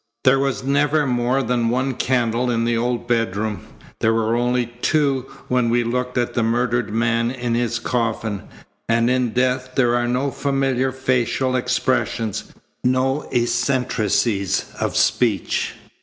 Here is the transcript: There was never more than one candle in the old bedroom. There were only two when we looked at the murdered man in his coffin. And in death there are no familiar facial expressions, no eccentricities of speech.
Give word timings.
There 0.23 0.39
was 0.39 0.63
never 0.63 1.05
more 1.05 1.43
than 1.43 1.69
one 1.69 1.93
candle 1.93 2.49
in 2.49 2.65
the 2.65 2.75
old 2.75 3.07
bedroom. 3.07 3.67
There 3.99 4.15
were 4.15 4.35
only 4.35 4.65
two 4.81 5.27
when 5.47 5.69
we 5.69 5.83
looked 5.83 6.17
at 6.17 6.33
the 6.33 6.41
murdered 6.41 6.89
man 6.89 7.29
in 7.29 7.53
his 7.53 7.77
coffin. 7.77 8.41
And 8.89 9.11
in 9.11 9.29
death 9.29 9.73
there 9.75 9.95
are 9.95 10.07
no 10.07 10.31
familiar 10.31 10.91
facial 10.91 11.55
expressions, 11.55 12.45
no 12.83 13.29
eccentricities 13.31 14.65
of 14.79 14.97
speech. 14.97 15.73